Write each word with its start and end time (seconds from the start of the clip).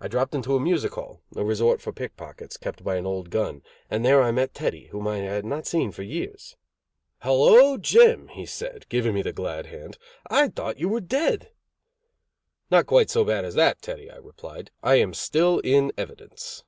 I 0.00 0.08
dropped 0.08 0.34
into 0.34 0.56
a 0.56 0.58
music 0.58 0.92
hall, 0.92 1.20
a 1.36 1.44
resort 1.44 1.82
for 1.82 1.92
pickpockets, 1.92 2.56
kept 2.56 2.82
by 2.82 2.96
an 2.96 3.04
old 3.04 3.28
gun, 3.28 3.60
and 3.90 4.02
there 4.02 4.22
I 4.22 4.30
met 4.30 4.54
Teddy, 4.54 4.86
whom 4.86 5.06
I 5.06 5.18
had 5.18 5.44
not 5.44 5.66
seen 5.66 5.92
for 5.92 6.02
years. 6.02 6.56
"Hello, 7.20 7.76
Jim," 7.76 8.28
he 8.28 8.46
said, 8.46 8.86
giving 8.88 9.12
me 9.12 9.20
the 9.20 9.34
glad 9.34 9.66
hand, 9.66 9.98
"I 10.30 10.48
thought 10.48 10.78
you 10.80 10.88
were 10.88 11.02
dead." 11.02 11.50
"Not 12.70 12.86
quite 12.86 13.10
so 13.10 13.22
bad 13.22 13.44
as 13.44 13.54
that, 13.54 13.82
Teddy," 13.82 14.10
I 14.10 14.16
replied, 14.16 14.70
"I 14.82 14.94
am 14.94 15.12
still 15.12 15.58
in 15.58 15.92
evidence." 15.98 16.64